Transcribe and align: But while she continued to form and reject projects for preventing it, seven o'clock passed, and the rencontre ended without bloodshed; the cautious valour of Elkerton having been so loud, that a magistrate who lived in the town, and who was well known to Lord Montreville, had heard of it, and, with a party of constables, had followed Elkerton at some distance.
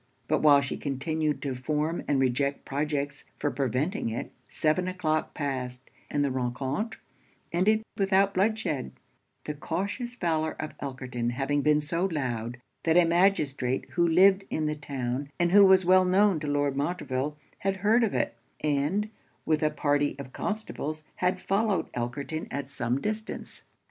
But 0.27 0.41
while 0.41 0.61
she 0.61 0.77
continued 0.77 1.43
to 1.43 1.53
form 1.53 2.03
and 2.07 2.19
reject 2.19 2.65
projects 2.65 3.25
for 3.37 3.51
preventing 3.51 4.09
it, 4.09 4.31
seven 4.47 4.87
o'clock 4.87 5.35
passed, 5.35 5.91
and 6.09 6.25
the 6.25 6.31
rencontre 6.31 6.97
ended 7.51 7.83
without 7.95 8.33
bloodshed; 8.33 8.93
the 9.45 9.53
cautious 9.53 10.15
valour 10.15 10.53
of 10.59 10.75
Elkerton 10.79 11.33
having 11.33 11.61
been 11.61 11.81
so 11.81 12.05
loud, 12.05 12.57
that 12.83 12.97
a 12.97 13.05
magistrate 13.05 13.91
who 13.91 14.07
lived 14.07 14.43
in 14.49 14.65
the 14.65 14.73
town, 14.73 15.29
and 15.39 15.51
who 15.51 15.63
was 15.63 15.85
well 15.85 16.03
known 16.05 16.39
to 16.39 16.47
Lord 16.47 16.75
Montreville, 16.75 17.37
had 17.59 17.77
heard 17.85 18.03
of 18.03 18.15
it, 18.15 18.33
and, 18.59 19.07
with 19.45 19.61
a 19.61 19.69
party 19.69 20.15
of 20.17 20.33
constables, 20.33 21.03
had 21.17 21.39
followed 21.39 21.93
Elkerton 21.93 22.47
at 22.49 22.71
some 22.71 22.99
distance. 22.99 23.61